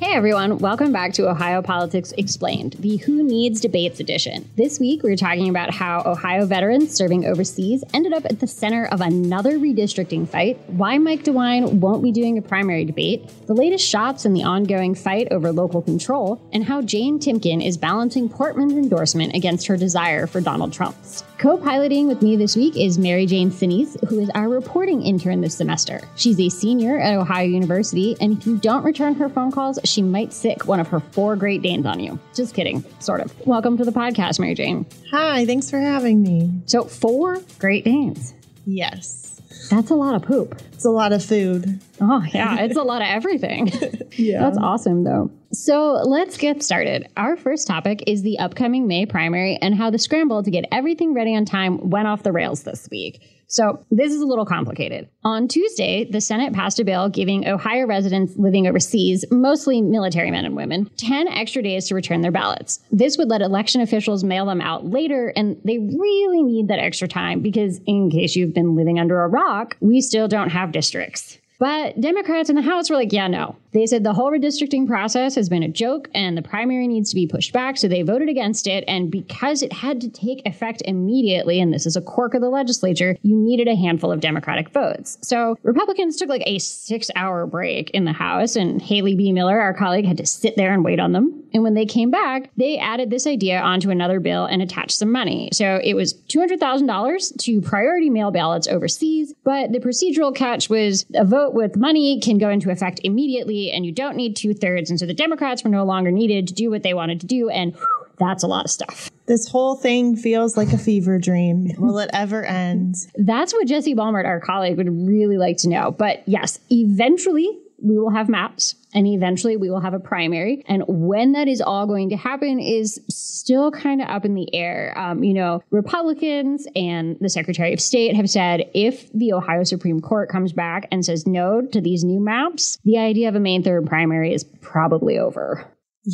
[0.00, 4.48] Hey everyone, welcome back to Ohio Politics Explained, the Who Needs Debates edition.
[4.56, 8.86] This week we're talking about how Ohio veterans serving overseas ended up at the center
[8.86, 13.84] of another redistricting fight, why Mike DeWine won't be doing a primary debate, the latest
[13.84, 18.74] shots in the ongoing fight over local control, and how Jane Timken is balancing Portman's
[18.74, 21.24] endorsement against her desire for Donald Trump's.
[21.38, 25.54] Co-piloting with me this week is Mary Jane Sinise, who is our reporting intern this
[25.54, 26.00] semester.
[26.16, 30.02] She's a senior at Ohio University, and if you don't return her phone calls, she
[30.02, 32.18] might sick one of her four Great Danes on you.
[32.34, 33.32] Just kidding, sort of.
[33.46, 34.84] Welcome to the podcast, Mary Jane.
[35.12, 36.50] Hi, thanks for having me.
[36.66, 38.34] So, four Great Danes.
[38.66, 39.40] Yes.
[39.70, 40.60] That's a lot of poop.
[40.72, 41.80] It's a lot of food.
[42.00, 43.70] Oh, yeah, it's a lot of everything.
[44.18, 44.40] Yeah.
[44.40, 45.30] That's awesome, though.
[45.52, 47.08] So let's get started.
[47.16, 51.14] Our first topic is the upcoming May primary and how the scramble to get everything
[51.14, 53.22] ready on time went off the rails this week.
[53.50, 55.08] So, this is a little complicated.
[55.24, 60.44] On Tuesday, the Senate passed a bill giving Ohio residents living overseas, mostly military men
[60.44, 62.80] and women, 10 extra days to return their ballots.
[62.92, 67.08] This would let election officials mail them out later, and they really need that extra
[67.08, 71.38] time because, in case you've been living under a rock, we still don't have districts.
[71.58, 73.56] But Democrats in the House were like, yeah, no.
[73.72, 77.14] They said the whole redistricting process has been a joke and the primary needs to
[77.14, 78.84] be pushed back, so they voted against it.
[78.88, 82.48] And because it had to take effect immediately, and this is a quirk of the
[82.48, 85.18] legislature, you needed a handful of Democratic votes.
[85.22, 89.74] So Republicans took like a six hour break in the House, and Haley BeMiller, our
[89.74, 91.42] colleague, had to sit there and wait on them.
[91.52, 95.10] And when they came back, they added this idea onto another bill and attached some
[95.10, 95.48] money.
[95.52, 101.24] So it was $200,000 to priority mail ballots overseas, but the procedural catch was a
[101.24, 104.90] vote with money can go into effect immediately and you don't need two thirds.
[104.90, 107.48] And so the Democrats were no longer needed to do what they wanted to do.
[107.48, 109.10] And whew, that's a lot of stuff.
[109.26, 111.70] This whole thing feels like a fever dream.
[111.78, 112.94] Will it ever end?
[113.16, 115.90] That's what Jesse Balmert, our colleague, would really like to know.
[115.90, 120.64] But yes, eventually we will have maps and eventually we will have a primary.
[120.66, 124.52] And when that is all going to happen is still kind of up in the
[124.54, 124.96] air.
[124.96, 130.00] Um, you know, Republicans and the Secretary of State have said if the Ohio Supreme
[130.00, 133.62] Court comes back and says no to these new maps, the idea of a main
[133.62, 135.66] 3rd primary is probably over.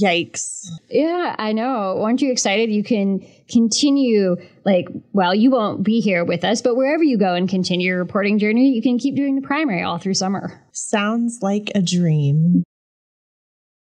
[0.02, 0.66] Yikes.
[0.90, 2.02] Yeah, I know.
[2.02, 2.70] Aren't you excited?
[2.70, 7.34] You can continue, like, well, you won't be here with us, but wherever you go
[7.34, 10.60] and continue your reporting journey, you can keep doing the primary all through summer.
[10.72, 12.64] Sounds like a dream.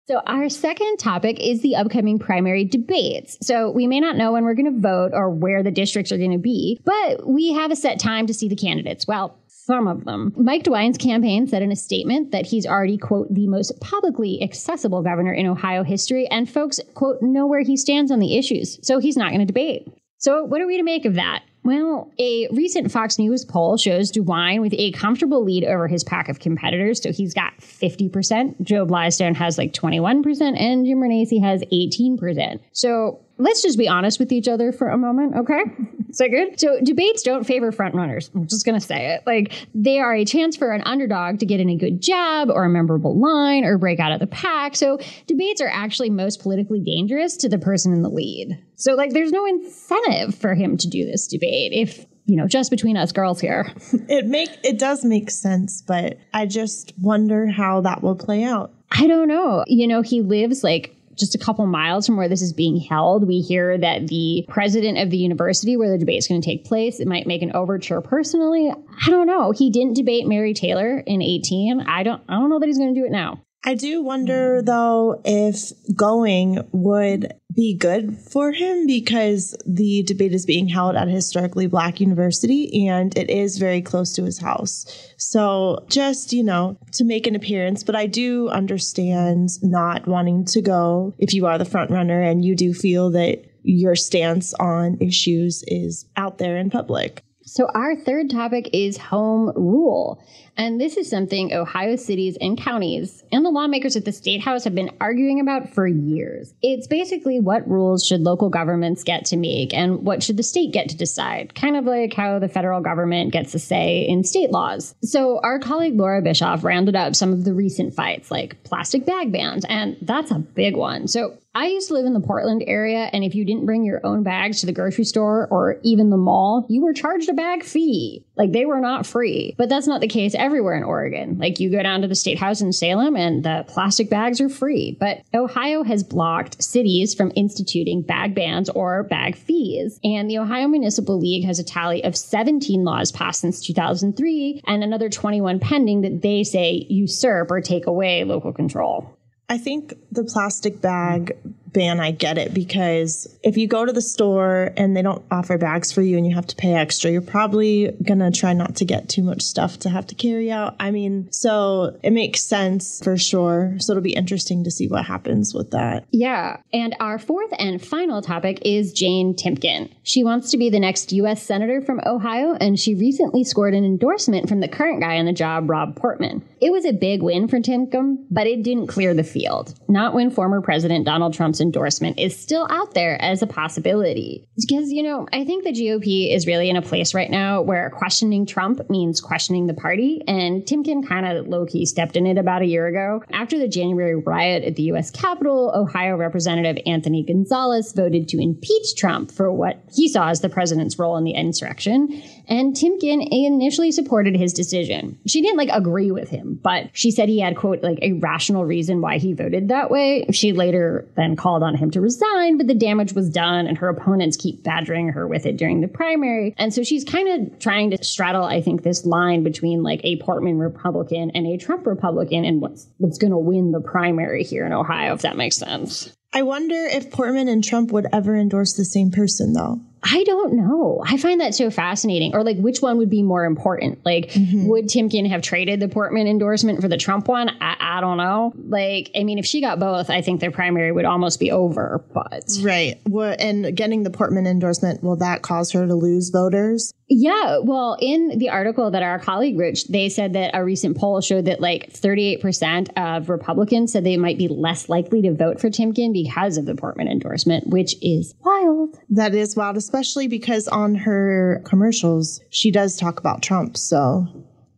[0.09, 3.39] So, our second topic is the upcoming primary debates.
[3.45, 6.19] So, we may not know when we're going to vote or where the districts are
[6.19, 9.09] going to be, but we have a set time to see the candidates.
[9.09, 10.33] Well, some of them.
[10.37, 15.03] Mike DeWine's campaign said in a statement that he's already, quote, the most publicly accessible
[15.03, 18.79] governor in Ohio history, and folks, quote, know where he stands on the issues.
[18.87, 19.89] So, he's not going to debate.
[20.19, 21.43] So, what are we to make of that?
[21.67, 26.29] Well, a recent Fox News poll shows DeWine with a comfortable lead over his pack
[26.29, 27.03] of competitors.
[27.03, 28.63] So he's got 50%.
[28.63, 32.61] Joe Blystone has like 21%, and Jim Renacci has 18%.
[32.71, 35.63] So let's just be honest with each other for a moment, okay?
[36.09, 36.59] Is that good?
[36.59, 38.31] So debates don't favor frontrunners.
[38.35, 39.23] I'm just gonna say it.
[39.27, 42.65] Like they are a chance for an underdog to get in a good jab or
[42.65, 44.77] a memorable line or break out of the pack.
[44.77, 48.59] So debates are actually most politically dangerous to the person in the lead.
[48.77, 52.71] So like there's no incentive for him to do this debate if you know, just
[52.71, 53.73] between us girls here.
[54.09, 58.73] It make it does make sense, but I just wonder how that will play out.
[58.91, 59.65] I don't know.
[59.67, 63.27] You know, he lives like just a couple miles from where this is being held.
[63.27, 66.65] We hear that the president of the university where the debate is going to take
[66.65, 68.71] place, it might make an overture personally.
[69.07, 69.51] I don't know.
[69.51, 71.81] He didn't debate Mary Taylor in 18.
[71.81, 73.41] I don't I don't know that he's going to do it now.
[73.67, 74.65] I do wonder mm-hmm.
[74.65, 81.09] though if going would be good for him because the debate is being held at
[81.09, 84.87] a historically black university and it is very close to his house.
[85.17, 90.63] So just, you know, to make an appearance, but I do understand not wanting to
[90.63, 94.99] go if you are the front runner and you do feel that your stance on
[95.01, 97.23] issues is out there in public.
[97.49, 100.21] So, our third topic is home rule.
[100.57, 104.65] And this is something Ohio cities and counties and the lawmakers at the state house
[104.65, 106.55] have been arguing about for years.
[106.63, 110.73] It's basically what rules should local governments get to make and what should the state
[110.73, 114.51] get to decide, kind of like how the federal government gets a say in state
[114.51, 114.95] laws.
[115.03, 119.33] So, our colleague Laura Bischoff rounded up some of the recent fights, like plastic bag
[119.33, 121.09] bans, and that's a big one.
[121.09, 124.05] So, I used to live in the Portland area, and if you didn't bring your
[124.05, 127.65] own bags to the grocery store or even the mall, you were charged a bag
[127.65, 128.26] fee.
[128.37, 129.55] Like they were not free.
[129.57, 131.39] But that's not the case everywhere in Oregon.
[131.39, 134.49] Like you go down to the state house in Salem and the plastic bags are
[134.49, 134.97] free.
[134.99, 139.99] But Ohio has blocked cities from instituting bag bans or bag fees.
[140.05, 144.85] And the Ohio Municipal League has a tally of 17 laws passed since 2003 and
[144.85, 149.17] another 21 pending that they say usurp or take away local control.
[149.49, 151.37] I think the plastic bag
[151.77, 155.59] ban, I get it because if you go to the store and they don't offer
[155.59, 158.77] bags for you and you have to pay extra, you're probably going to try not
[158.77, 160.75] to get too much stuff to have to carry out.
[160.81, 163.77] I mean, so it makes sense for sure.
[163.79, 166.07] So it'll be interesting to see what happens with that.
[166.11, 166.57] Yeah.
[166.73, 169.93] And our fourth and final topic is Jane Timken.
[170.03, 171.43] She wants to be the next U.S.
[171.43, 175.33] Senator from Ohio, and she recently scored an endorsement from the current guy on the
[175.35, 176.43] job, Rob Portman.
[176.59, 179.75] It was a big win for Timken, but it didn't clear the field.
[179.87, 184.49] Not when former President Donald Trump's endorsement is still out there as a possibility.
[184.57, 187.91] Because, you know, I think the GOP is really in a place right now where
[187.91, 190.23] questioning Trump means questioning the party.
[190.27, 193.23] And Timken kind of low key stepped in it about a year ago.
[193.31, 195.11] After the January riot at the U.S.
[195.11, 200.49] Capitol, Ohio Representative Anthony Gonzalez voted to impeach Trump for what he saw as the
[200.49, 202.23] president's role in the insurrection.
[202.49, 205.19] And Timken initially supported his decision.
[205.27, 208.65] She didn't like agree with him, but she said he had, quote, like a rational
[208.65, 210.27] reason why he voted that way.
[210.33, 213.89] She later then called on him to resign, but the damage was done and her
[213.89, 216.55] opponents keep badgering her with it during the primary.
[216.59, 220.17] And so she's kind of trying to straddle, I think, this line between like a
[220.17, 224.67] Portman Republican and a Trump Republican and what's what's going to win the primary here
[224.67, 226.15] in Ohio, if that makes sense.
[226.33, 229.81] I wonder if Portman and Trump would ever endorse the same person, though.
[230.09, 231.03] I don't know.
[231.05, 232.35] I find that so fascinating.
[232.35, 234.05] Or like, which one would be more important?
[234.05, 234.67] Like, mm-hmm.
[234.67, 237.51] would Timken have traded the Portman endorsement for the Trump one?
[237.61, 238.53] I, I, don't know.
[238.69, 242.05] Like, I mean, if she got both, I think their primary would almost be over.
[242.15, 246.93] But right, well, and getting the Portman endorsement will that cause her to lose voters?
[247.09, 251.21] Yeah, well, in the article that our colleague wrote, they said that a recent poll
[251.21, 255.71] showed that like 38% of Republicans said they might be less likely to vote for
[255.71, 258.99] Timken because of the Portman endorsement, which is wild.
[259.11, 263.79] That is wild, especially because on her commercials, she does talk about Trump.
[263.79, 264.27] So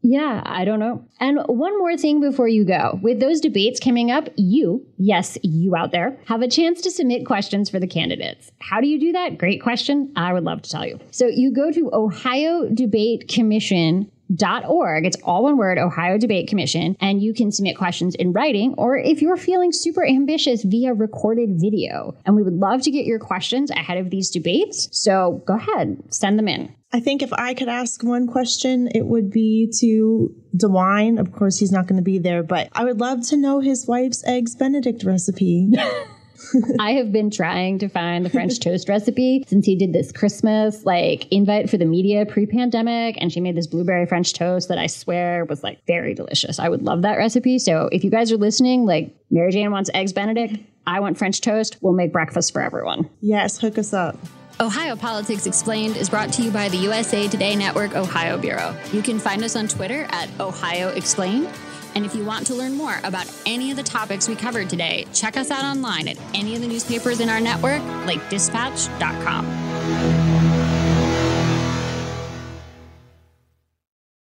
[0.00, 1.04] yeah, I don't know.
[1.18, 3.00] And one more thing before you go.
[3.02, 7.26] With those debates coming up, you, yes, you out there, have a chance to submit
[7.26, 8.52] questions for the candidates.
[8.60, 9.38] How do you do that?
[9.38, 10.12] Great question.
[10.14, 11.00] I would love to tell you.
[11.10, 15.06] So you go to Ohio Debate Commission Dot org.
[15.06, 18.98] It's all one word, Ohio Debate Commission, and you can submit questions in writing or
[18.98, 22.14] if you're feeling super ambitious via recorded video.
[22.26, 24.88] And we would love to get your questions ahead of these debates.
[24.92, 26.74] So go ahead, send them in.
[26.92, 31.20] I think if I could ask one question, it would be to DeWine.
[31.20, 33.86] Of course, he's not going to be there, but I would love to know his
[33.86, 35.70] wife's eggs Benedict recipe.
[36.80, 40.84] I have been trying to find the French toast recipe since he did this Christmas
[40.84, 44.86] like invite for the media pre-pandemic and she made this blueberry French toast that I
[44.86, 46.58] swear was like very delicious.
[46.58, 47.58] I would love that recipe.
[47.58, 51.40] So if you guys are listening, like Mary Jane wants eggs benedict, I want French
[51.40, 53.10] toast, we'll make breakfast for everyone.
[53.20, 54.16] Yes, hook us up.
[54.60, 58.74] Ohio Politics Explained is brought to you by the USA Today Network Ohio Bureau.
[58.92, 61.48] You can find us on Twitter at Ohio Explained
[61.94, 65.06] and if you want to learn more about any of the topics we covered today,
[65.12, 69.67] check us out online at any of the newspapers in our network, like dispatch.com.